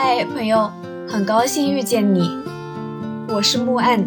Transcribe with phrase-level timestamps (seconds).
[0.00, 0.70] 嗨，朋友，
[1.08, 2.20] 很高兴遇见你，
[3.28, 4.06] 我是木岸，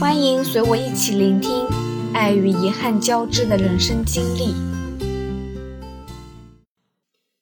[0.00, 1.66] 欢迎随我一起聆听
[2.14, 4.54] 爱与遗憾交织的人生经历。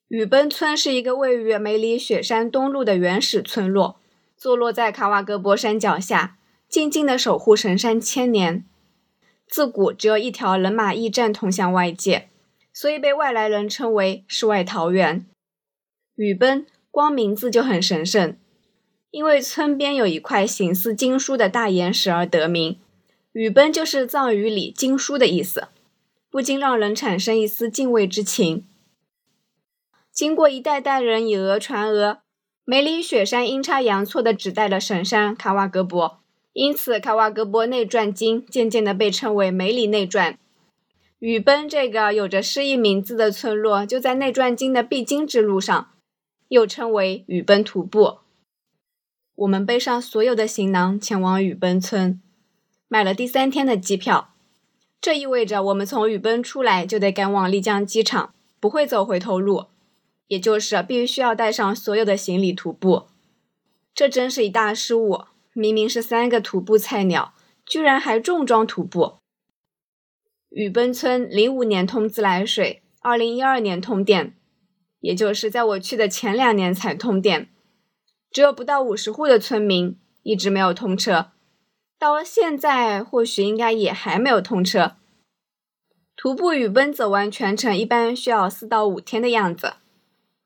[0.08, 4.00] 雨崩村是一个位于梅里雪山东麓的原始村落，
[4.36, 6.38] 坐落在卡瓦格博山脚下，
[6.68, 8.64] 静静的守护神山千年。
[9.46, 12.28] 自古只有一条人马驿站通向外界，
[12.72, 15.24] 所以被外来人称为世外桃源。
[16.16, 16.66] 雨崩。
[16.96, 18.38] 光名字就很神圣，
[19.10, 22.78] 因为村边有一块形似经书的大岩石而得名。
[23.32, 25.68] 雨崩就是藏语里经书的意思，
[26.30, 28.66] 不禁让人产生一丝敬畏之情。
[30.10, 32.20] 经过一代代人以讹传讹，
[32.64, 36.20] 梅里雪山阴差阳错地指代了神山卡瓦格博，
[36.54, 40.38] 因此卡瓦格博内传经渐渐地被称为梅里内传。
[41.18, 45.90] 雨崩这个有着诗意名字的村落，就在内传经的必经之路上。
[46.48, 48.18] 又称为雨崩徒步。
[49.34, 52.20] 我们背上所有的行囊前往雨崩村，
[52.88, 54.34] 买了第三天的机票。
[55.00, 59.66] 这意味着我们从雨崩出来就得赶往丽江机场，不会走回头路，
[60.28, 63.08] 也就是必须要带上所有的行李徒步。
[63.94, 65.24] 这真是一大失误！
[65.52, 69.14] 明明是三个徒步菜鸟，居然还重装徒步。
[70.50, 74.34] 雨崩村零五年通自来水，二零一二年通电。
[75.06, 77.48] 也就是在我去的前两年才通电，
[78.32, 81.30] 只有不到五十户的村民一直没有通车，
[81.96, 84.96] 到了现在或许应该也还没有通车。
[86.16, 89.74] 徒步雨奔走完全程一般需要四到五天的样子。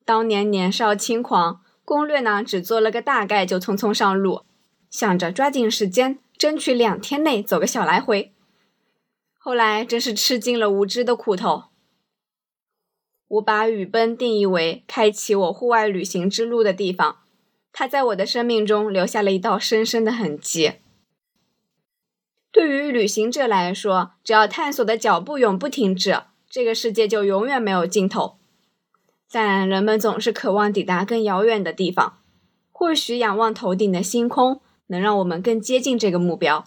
[0.05, 4.43] 当年年少轻狂，攻略呢只做了个大概就匆匆上路，
[4.91, 8.35] 想着抓紧时间争取两天内走个小来回。
[9.39, 11.70] 后来真是吃尽了无知的苦头。
[13.31, 17.19] 我把雨崩定义为开启我户外旅行之路的地方，
[17.73, 20.73] 它在我的生命中留下了一道深深的痕迹。
[22.51, 28.39] 对于旅行者来说，只要探索的脚步永不停止，这个世界就永远没有尽头。
[29.31, 32.19] 但人们总是渴望抵达更遥远的地方，
[32.73, 36.65] 或许仰望头顶的星空能让我们更接近这个目标。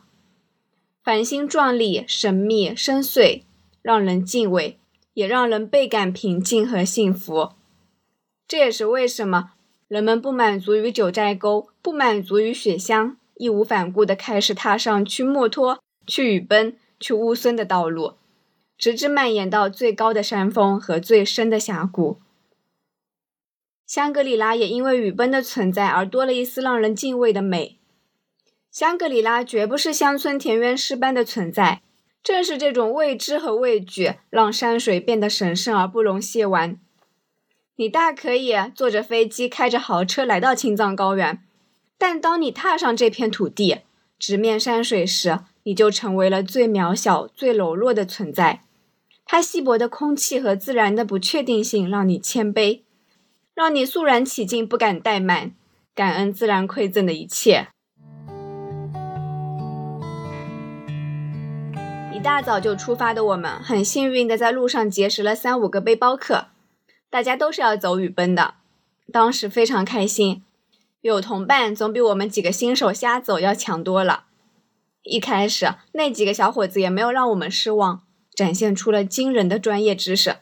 [1.03, 3.43] 繁星壮丽、神秘、深邃，
[3.81, 4.79] 让人敬畏。
[5.13, 7.51] 也让人倍感平静和幸福。
[8.47, 9.51] 这也是为什么
[9.87, 18.13] 人们不满足于九寨沟，不满足于雪乡，义无反顾地开始踏上去墨脱、去雨崩、去乌孙的道路，
[18.77, 22.19] 直至蔓延到最高的山峰和最深的峡谷。
[23.85, 27.77] 香格里拉也因为雨崩的存在而多了一丝让人敬畏的美。
[28.71, 31.83] 香格里拉绝不是乡村田园诗般的存在。
[32.23, 36.79] 正是这种未知和畏惧，让山水变得神圣而不容亵玩。
[37.75, 41.43] 你大可以坐着飞机，开着豪车来到青藏高原，
[41.97, 43.79] 但当你踏上这片土地，
[44.17, 48.61] 直面山水时，你就成为了最渺小、最柔弱的存在。
[49.25, 52.81] 它稀薄的空气和自然的不确定性，让你谦卑，
[53.53, 55.51] 让你肃然起敬，不敢怠慢，
[55.93, 57.67] 感恩自然馈赠的一切。
[62.23, 66.45] 一大早就出发的我们，很幸运的在路上结识了三五个背包客，
[67.09, 68.53] 大家都是要走雨崩的，
[69.11, 70.41] 当时非常开心，
[71.01, 74.23] 有同伴总比我们几个新手瞎走要强多了。
[75.01, 78.03] 一开始那几个小伙子也没有让我们失望，
[78.33, 80.37] 展现出了惊人的专业知识。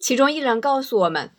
[0.00, 1.30] 其中一人告诉我们，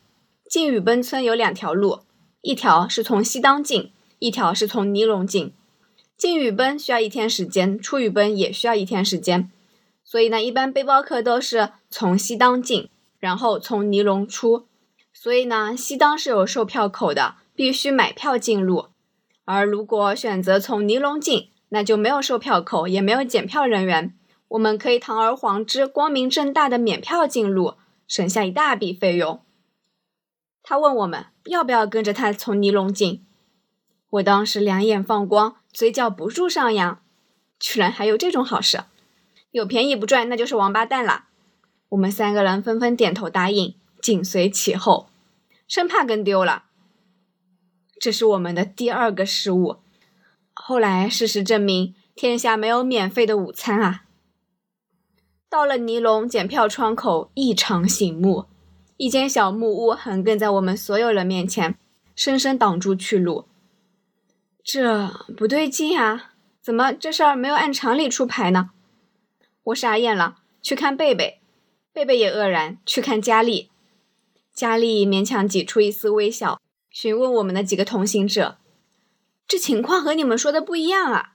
[0.50, 2.03] 进雨崩村有两条路，
[2.40, 5.52] 一条是从西当进，一条是从尼龙进。
[6.18, 9.52] 进雨崩需要一天时间，出雨崩也需要一天时间，
[10.03, 12.90] 所以呢，一般背包客都是从西当进，
[13.20, 14.66] 然后从尼龙出。
[15.12, 18.90] 所以呢，西当是有售票口的，必须买票进入；
[19.44, 24.14] 而如果选择从尼龙进，那就没有售票口，也没有检票人员，
[24.50, 27.74] 我们可以堂而皇之、光明正大的免票进入，
[28.08, 29.42] 省下一大笔费用。
[30.64, 33.26] 他问我们要不要跟着他从尼龙进，
[34.12, 35.58] 我当时两眼放光。
[35.76, 37.02] 嘴角不住上扬，
[37.60, 38.86] 居然还有这种好事，
[39.52, 41.26] 有便宜不赚那就是王八蛋了。
[41.90, 45.10] 我们三个人纷纷点头答应，紧随其后，
[45.68, 46.64] 生怕跟丢了。
[48.00, 49.76] 这是我们的第二个失误。
[50.54, 54.04] 后来事实证明，天下没有免费的午餐啊。
[55.50, 58.46] 到了尼龙检票窗口，异常醒目，
[58.96, 61.78] 一间小木屋横亘在我们所有人面前，
[62.16, 63.50] 深深挡住去路。
[64.67, 65.08] 这
[65.38, 66.34] 不对劲啊！
[66.59, 68.72] 怎么这事儿没有按常理出牌呢？
[69.66, 71.40] 我傻眼了，去看贝贝，
[71.94, 73.70] 贝贝也愕然，去看佳丽，
[74.52, 76.59] 佳丽勉强挤出一丝微笑，
[76.90, 78.58] 询问我们的几个同行者
[79.47, 81.34] ：“这情况和你们说的不一样啊！”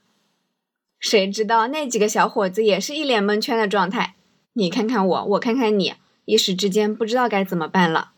[0.99, 4.17] 谁知道那几个小伙子也是一脸蒙圈的状态，
[4.53, 5.93] 你看看我，我看看你，
[6.25, 8.11] 一时之间不知道该怎么办了。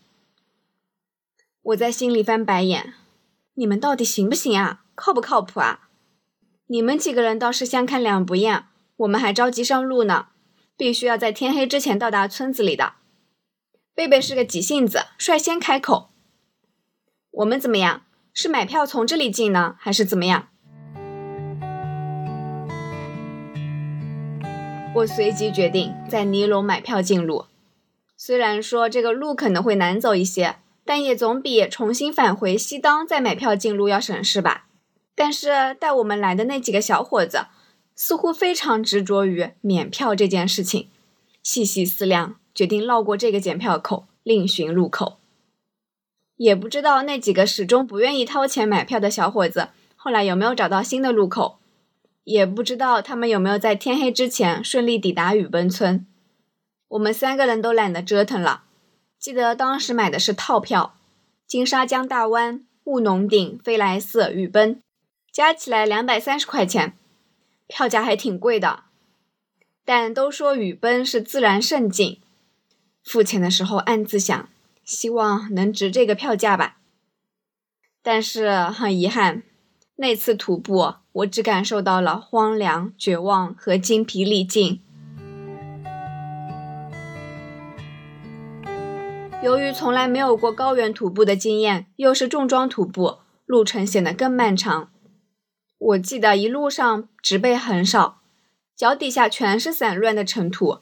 [1.61, 2.95] 我在心里翻白眼
[3.53, 4.79] ：“你们到底行不行啊？
[4.95, 5.89] 靠不靠谱啊？
[6.67, 8.65] 你们几个人倒是相看两不厌，
[8.97, 10.27] 我们还着急上路呢，
[10.77, 12.93] 必须要在天黑之前到达村子里的。”
[13.95, 16.09] 贝贝是个急性子，率先开口
[17.31, 18.03] ：“我们怎么样？
[18.33, 20.49] 是买票从这里进呢，还是怎么样？”
[24.95, 27.45] 我随即决定在尼龙买票进入。
[28.15, 30.57] 虽然说这个路可能会难走一些。
[30.85, 34.65] 但也总比重新返回西当再买票进入要省事吧。
[35.15, 37.45] 但是带我们来的那几个小伙子
[37.95, 40.89] 似乎非常执着于免票这件事情，
[41.41, 45.17] 细细思量，决定绕过这个检票口，另寻路口。
[46.35, 51.59] 也不知道那几个始终不愿意掏钱买票的小伙子后来有没有找到新的路口，
[52.23, 56.05] 也不知道他们有没有在天黑之前顺利抵达雨崩村。
[56.89, 58.63] 我们三个人都懒得折腾了。
[59.19, 60.95] 记得当时买的是套票，
[61.47, 64.81] 金沙江大湾、务农顶、飞来寺、雨崩，
[65.33, 66.93] 加起来两百三十块钱，
[67.65, 68.83] 票价还挺贵的。
[69.83, 72.19] 但都说雨崩是自然胜景，
[73.03, 74.47] 付钱的时候暗自想，
[74.85, 76.77] 希望能值这个票价吧。
[78.03, 79.41] 但是很遗憾，
[79.95, 84.79] 那次徒步我只感受到了荒凉、绝望和精疲力尽。
[89.41, 94.91] 由于从来没有过高原徒步的经验，又是重装徒步，路程显得更漫长。
[95.85, 98.21] 我记得一路上植被很少，
[98.73, 100.79] 脚底下全是散乱的尘土。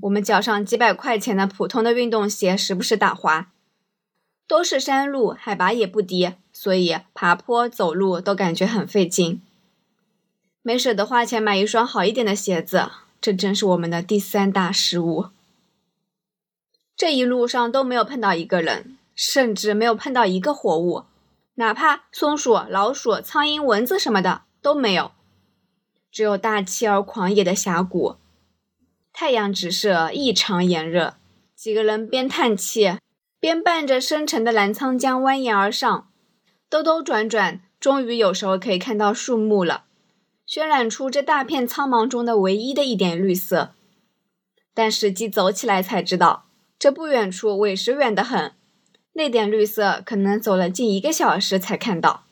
[0.00, 3.52] 我们脚上几百块钱的普通的运动鞋时不时打滑。
[4.48, 9.40] 都是山路，海拔也不低，所以爬坡走路都感觉很费劲。
[10.62, 12.90] 没舍得花钱买一双好一点的鞋子，
[13.20, 15.26] 这真是我们的第三大失误。
[16.96, 21.04] 这一路上都没有碰到一个人，甚至没有碰到一个活物，
[21.62, 25.12] 哪怕松鼠、老鼠、苍蝇、蚊子什么的都没有，
[26.10, 28.16] 只有大气而狂野的峡谷。
[29.12, 31.14] 太阳直射，异常炎热。
[31.54, 32.98] 几个人边叹气，
[33.38, 36.08] 边伴着深沉的澜沧江蜿蜒而上，
[36.68, 39.84] 兜兜转转，终于有时候可以看到树木了，
[40.48, 43.76] 渲染出这大片苍茫中的唯一的一点绿色。
[44.74, 46.46] 但实际走起来才知道。
[46.76, 48.54] 这不远处委实远得很，
[49.14, 52.24] 那点绿色可能走了近一个小时才看到。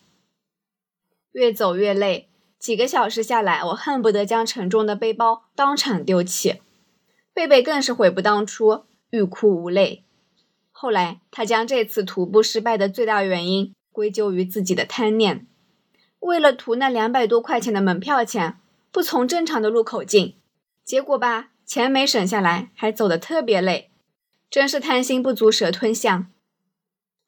[1.32, 2.28] 越走越累，
[2.58, 6.60] 几个小时下来，我恨不得将沉重的背包当场丢弃。
[7.32, 10.04] 贝贝更是悔不当初，欲哭无泪。
[10.72, 15.46] 后来，他将这次徒步失败的最大原因归咎于自己的贪念，
[16.18, 18.58] 为了图那两百多块钱的门票钱，
[18.90, 20.36] 不从正常的路口进，
[20.84, 23.90] 结果吧，钱没省下来，还走得特别累。
[24.50, 26.26] 真是贪心不足蛇吞象。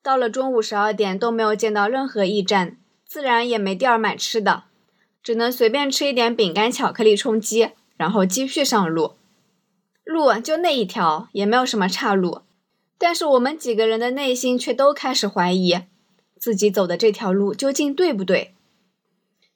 [0.02, 2.76] 到了中午十二点都没有见到任何驿站，
[3.06, 4.64] 自然也没地儿买吃的，
[5.22, 9.12] 只能随便吃一点饼干、巧克力充饥，然后继续上路。
[10.02, 12.40] 路就那一条，也没有什么岔路，
[12.98, 15.82] 但是我们几个人的内心却都开始怀疑，
[16.36, 18.54] 自己走的这条路究竟对不对？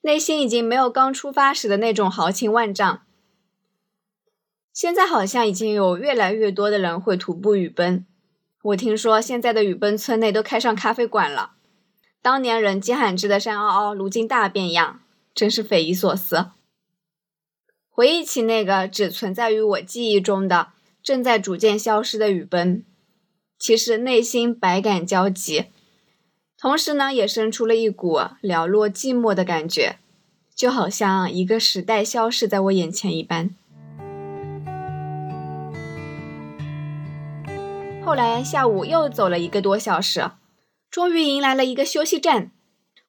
[0.02, 3.02] 内心已经没有刚出发时的那种豪情万丈。
[4.72, 8.06] 现在好像已经有越来越多的人会徒步雨崩。
[8.66, 11.52] 我听说现在的雨崩村内都开上咖啡馆了。
[12.20, 16.46] 当年人迹罕至的山坳坳，如今大变样，真是匪夷所思。
[17.88, 20.70] 回忆起那个只存在于我记忆中的、
[21.00, 22.82] 正在逐渐消失的雨崩，
[23.56, 25.66] 其实内心百感交集，
[26.58, 30.00] 同时呢，也生出了一股寥落寂寞的感觉，
[30.56, 33.54] 就好像一个时代消逝在我眼前一般。
[38.06, 40.30] 后来下午又走了一个多小时，
[40.92, 42.52] 终于迎来了一个休息站。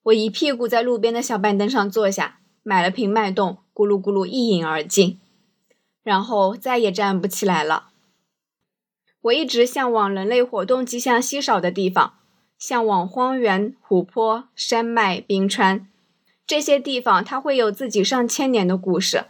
[0.05, 5.19] 我一屁股在路边的小板凳上坐下，买了瓶脉动，咕噜咕噜一饮而尽，
[6.01, 7.89] 然后再也站不起来了。
[9.21, 12.13] 我一直向往人类活动迹象稀少的地方，
[12.57, 15.87] 向往荒原、湖泊、山脉、冰川
[16.47, 19.25] 这些地方，它会有自己上千年的故事，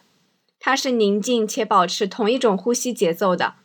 [0.62, 3.56] 它是宁静且保持同一种呼吸节奏的。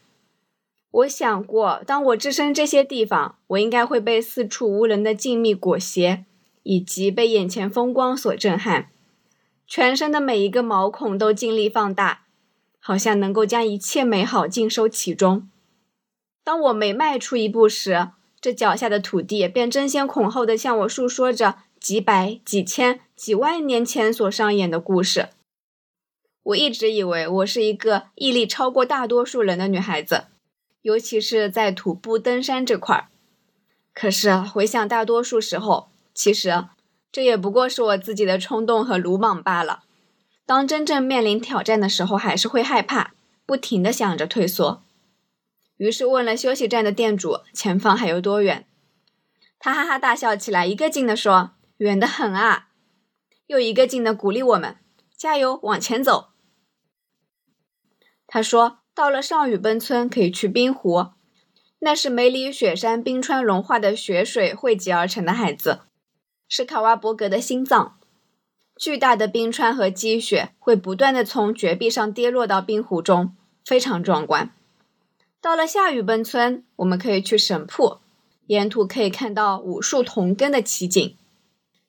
[0.92, 6.24] 我想过，当我置身这些地方，我应该会被四处无人的静谧裹挟，
[6.64, 8.90] 以及被眼前风光所震撼，
[9.66, 12.24] 全身的每一个毛孔都尽力放大，
[12.78, 15.48] 好像能够将一切美好尽收其中。
[16.44, 18.08] 当我每迈出一步时，
[18.38, 25.28] 这脚下的土地便争先恐后地向我诉说着几百、几千、几万年前所上演的故事。
[26.42, 30.24] 我一直以为我是一个毅力超过大多数人的女孩子，
[30.82, 33.08] 尤其是在徒步登山这块儿。
[33.94, 36.66] 可是回想大多数时候，其实
[37.10, 39.84] 这也不过是我自己的冲动和鲁莽罢了。
[40.44, 43.14] 当真正面临挑战的时候，还是会害怕，
[43.46, 44.82] 不停的想着退缩。
[45.76, 48.66] 于是问了休息站的店主前方还有多远，
[49.58, 52.68] 他哈哈大笑起来，一个劲的说：“远得很啊！”
[53.46, 54.76] 又一个劲的鼓励我们
[55.16, 56.30] ：“加油，往前走。”
[58.26, 61.06] 他说：“到了上雨崩村，可以去冰湖，
[61.78, 65.80] 那是梅里雪山冰川融化的雪水汇集而成的海子，
[66.46, 67.98] 是卡瓦伯格的心脏。
[68.76, 73.34] 巨大的冰川和积雪会不断的从绝壁上跌落到冰湖中，
[73.64, 74.50] 非常壮观。
[75.40, 77.98] 到了下雨崩村，我们可以去神瀑，
[78.46, 81.16] 沿途可以看到武术同根的奇景。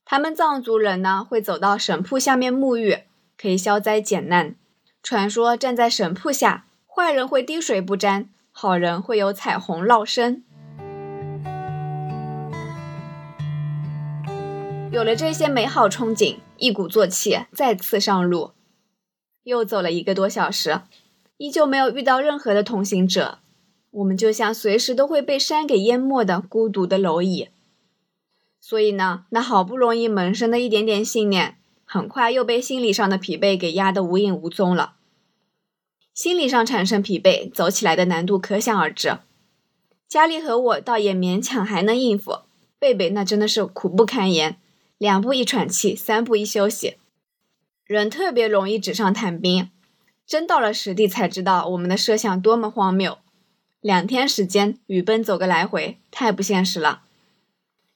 [0.06, 3.04] 他们藏族人呢，会走到神瀑下面沐浴，
[3.38, 4.56] 可以消灾减难。”
[5.04, 10.44] 传说站在神瀑下，坏人会滴水不沾，好人会有彩虹绕身。
[14.92, 18.52] 有了这些美好憧憬，一鼓作气再次上路。
[19.42, 20.82] 又走了一个多小时，
[21.38, 23.40] 依旧没有遇到任何的同行者。
[23.90, 27.50] 我们就像随时都会被山给淹没的孤独的蝼蚁。
[28.60, 31.58] 所以呢，那好不容易萌生的一点点信念。
[31.86, 34.94] 很快又被心理上的疲惫给压得无影无踪了。
[36.14, 39.18] 心理上产生疲惫，走起来的难度可想而知。
[40.08, 42.42] 佳丽和我倒也勉强还能应付，
[42.78, 44.58] 贝贝那真的是苦不堪言，
[45.00, 46.98] 两步一喘气，三步一休息，
[47.84, 49.72] 人特别容易纸上谈兵。
[50.26, 53.18] 真到了实地才知道我们的设想多么荒谬。
[53.82, 57.02] 两天时间雨奔走个来回，太不现实了。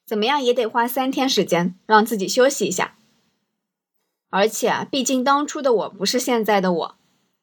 [0.05, 2.95] 怎么样也得花三天时间让自己休息一下。
[4.29, 6.96] 而且，毕竟当初的我不是现在的我。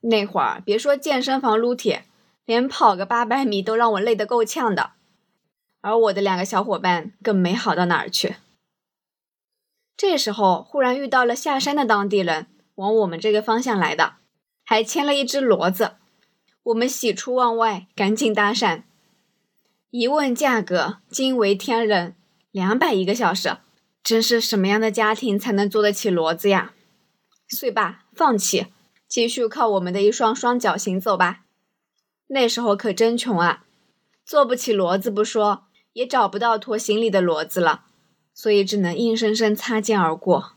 [0.09, 2.05] 那会儿，别说健身房撸铁，
[2.45, 4.93] 连跑个八百米都让我累得够呛的。
[5.81, 8.37] 而我的两个小伙伴更没好到哪儿去。
[9.97, 14.15] 这时候，忽然遇到了下山的当地人，往我们这个方向来的，
[14.65, 15.93] 还牵了一只骡子。
[16.65, 18.83] 我们喜出望外，赶紧搭讪。
[19.91, 22.15] 一问价格，惊为天人，
[22.51, 23.59] 两百一个小时。
[24.03, 26.75] 真是什么样的家庭才能坐得起骡子呀？
[27.49, 28.67] 碎吧，放弃，
[29.15, 31.43] 继续靠我们的一双双脚行走吧。
[32.27, 33.65] 那时候可真穷啊，
[34.27, 37.85] 坐不起骡子不说，也找不到驮行李的骡子了，
[38.35, 40.55] 所以只能硬生生擦肩而过。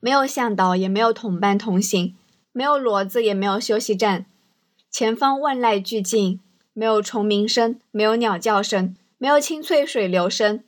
[0.00, 2.16] 没有向导，也没有同伴同行，
[2.50, 4.26] 没有骡子，也没有休息站，
[4.90, 6.40] 前方万籁俱静，
[6.72, 10.64] 没有虫鸣声，没有鸟叫声，没有清脆水流声。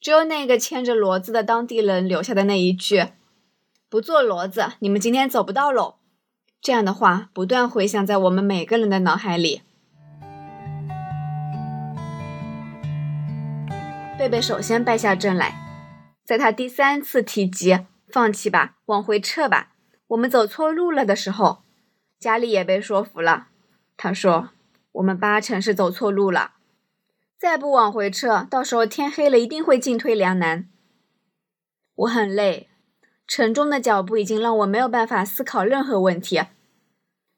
[0.00, 3.10] 只有那个牵着骡子的当地人留下的那一句
[3.94, 5.98] ：“不做骡子，你们今天走不到喽。”
[6.60, 9.62] 这样的话不断回响在我们每个人的脑海里。
[14.18, 15.54] 贝贝首先败下阵来，
[16.24, 19.74] 在他第三次提及“放弃吧，往回撤吧，
[20.08, 21.62] 我们走错路了”的时候，
[22.18, 23.46] 佳丽也被说服了。
[23.96, 24.48] 他说
[24.90, 26.54] ：“我们八成是走错路了。”
[27.38, 30.68] 再不往回撤，到时候天黑了，一定会进退两难。
[31.94, 32.68] 我很累，
[33.26, 36.42] 沉重的脚步已经让我没有办法思考任何问题，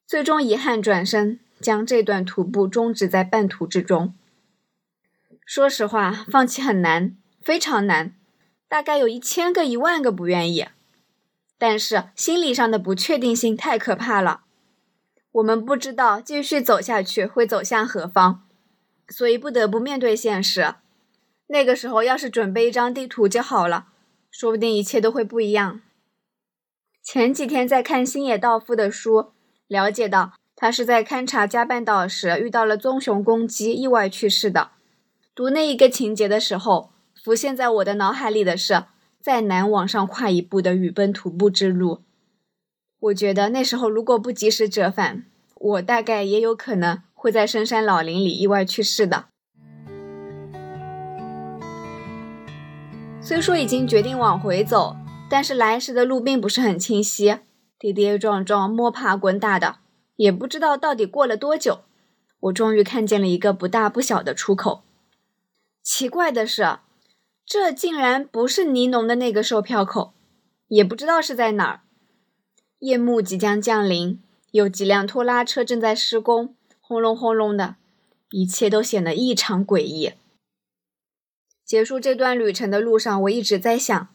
[0.06, 4.14] 最终遗憾转身，将这段徒步终止在半途之中。
[5.44, 8.14] 说实话，放弃很难，非常难，
[8.68, 10.66] 大概有一千个、一万个不愿意，
[11.56, 14.42] 但是心理上的不确定性太可怕了。
[15.32, 18.42] 我们不知道继续走下去会走向何方。
[19.08, 20.74] 所以不得不面对现实。
[21.46, 23.86] 那个时候要是准备一张地图就好了，
[24.38, 25.80] 说不定一切都会不一样。
[27.02, 29.32] 前几天在看星野道夫的书，
[29.66, 34.72] 了解到他是在勘察加半岛时遇到了棕熊攻击，意外去世的。
[35.34, 36.90] 读那一个情节的时候，
[37.24, 38.84] 浮现在我的脑海里的是
[39.22, 42.02] 再难往上跨一步的雨崩徒步之路。
[43.00, 45.24] 我觉得那时候如果不及时折返，
[45.54, 47.02] 我大概也有可能。
[47.18, 49.30] 会在深山老林里意外去世的。
[53.26, 54.94] 虽说已经决定往回走，
[55.28, 57.38] 但是来时的路并不是很清晰，
[57.76, 59.78] 跌跌撞撞、摸爬滚打的，
[60.14, 61.80] 也不知道到底过了多久。
[62.38, 64.84] 我终于看见了一个不大不小的出口。
[65.82, 66.78] 奇怪的是，
[67.44, 70.12] 这竟然不是尼农的那个售票口，
[70.68, 71.80] 也不知道是在哪儿。
[72.78, 76.54] 夜幕即将降临，有几辆拖拉车正在施工。
[76.80, 77.74] 轰隆轰隆的，
[78.30, 80.12] 一切都显得异常诡异。
[81.66, 84.08] 结束这段旅程的路上，我一直在想，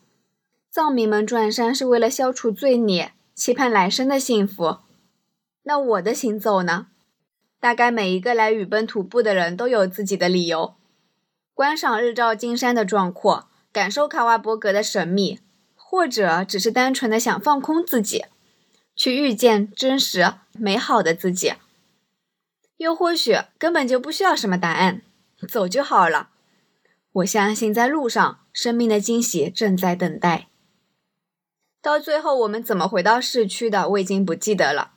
[0.69, 4.77] 藏民们转山是为了消除罪孽，期盼来生的幸福。
[5.63, 6.87] 那我的行走呢？
[7.59, 10.75] 大概每一个来雨崩徒步的人都有自己的理由：
[11.53, 15.41] 观赏日照金山的壮阔，感受卡瓦伯格的神秘，
[15.75, 18.23] 或者只是单纯的想放空自己，
[18.95, 21.55] 去遇见真实美好的自己。
[22.77, 25.01] 又或许根本就不需要什么答案，
[25.49, 26.29] 走就好了。
[27.13, 30.47] 我相信在路上，生命的惊喜正在等待。
[31.81, 34.93] 到最后，我们怎么回到市区的，我已经不记得了。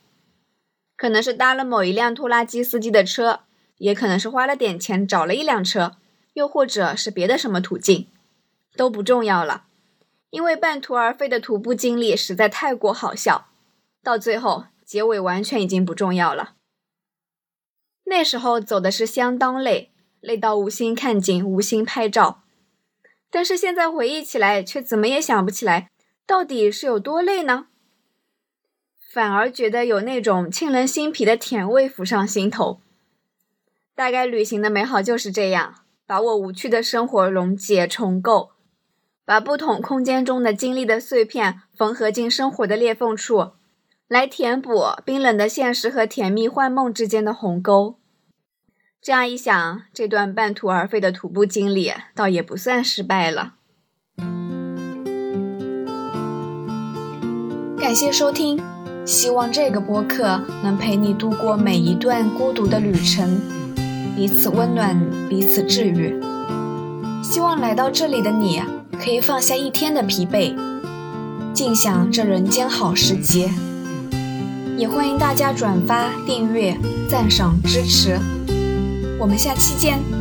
[0.96, 3.40] 可能是搭了某一辆拖拉机司机的车，
[3.78, 5.96] 也可能是花了点钱找了一辆车，
[6.34, 8.06] 又或者是别的什么途径，
[8.76, 9.64] 都不重要了。
[10.30, 13.48] 因为半途而废的徒步经历实在太过好笑，
[14.02, 16.54] 到最后结尾完全已经不重要了。
[18.04, 19.93] 那时候走的是相当累，
[20.24, 22.42] 累到无心看景，无心拍照。
[23.30, 25.90] 但是现在回忆起来，却怎么也想不起来，
[26.26, 27.66] 到底是有多累呢？
[29.12, 32.80] 反而觉得有那种沁人心脾的甜味浮上心头。
[33.94, 38.52] 大概旅行的美好就是这样，把我无趣的生活溶解重构，
[39.26, 43.52] 把不同空间中的经历的碎片缝合进生活的裂缝处。
[44.08, 47.98] 来填补冰冷的现实和甜蜜幻梦之间的鸿沟。
[49.04, 53.52] 这样一想，这段半途而废的徒步经历倒也不算失败了。
[57.78, 58.58] 感谢收听，
[59.04, 63.38] 希望这个播客能陪你度过每一段孤独的旅程，
[64.16, 66.18] 彼此温暖，彼此治愈。
[67.22, 68.62] 希望来到这里的你
[68.98, 70.56] 可以放下一天的疲惫，
[71.52, 73.50] 尽享这人间好时节。
[74.78, 76.74] 也欢迎大家转发、订阅、
[77.06, 78.18] 赞赏、支持，
[79.18, 80.13] 我们下期见。